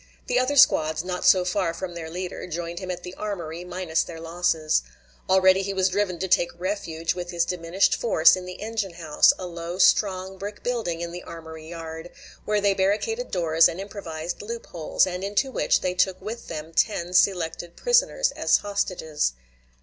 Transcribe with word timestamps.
The 0.25 0.39
other 0.39 0.55
squads, 0.55 1.03
not 1.03 1.25
so 1.25 1.45
far 1.45 1.75
from 1.75 1.93
their 1.93 2.09
leader, 2.09 2.47
joined 2.47 2.79
him 2.79 2.89
at 2.89 3.03
the 3.03 3.13
armory, 3.13 3.63
minus 3.63 4.01
their 4.03 4.19
losses. 4.19 4.81
Already 5.29 5.61
he 5.61 5.75
was 5.75 5.89
driven 5.89 6.17
to 6.17 6.27
take 6.27 6.49
refuge 6.59 7.13
with 7.13 7.29
his 7.29 7.45
diminished 7.45 7.93
force 7.93 8.35
in 8.35 8.47
the 8.47 8.59
engine 8.63 8.93
house, 8.95 9.31
a 9.37 9.45
low, 9.45 9.77
strong 9.77 10.39
brick 10.39 10.63
building 10.63 11.01
in 11.01 11.11
the 11.11 11.21
armory 11.21 11.69
yard, 11.69 12.09
where 12.45 12.59
they 12.59 12.73
barricaded 12.73 13.29
doors 13.29 13.67
and 13.67 13.79
improvised 13.79 14.41
loop 14.41 14.65
holes, 14.65 15.05
and 15.05 15.23
into 15.23 15.51
which 15.51 15.81
they 15.81 15.93
took 15.93 16.19
with 16.19 16.47
them 16.47 16.73
ten 16.73 17.13
selected 17.13 17.75
prisoners 17.75 18.31
as 18.31 18.57
hostages. 18.57 19.33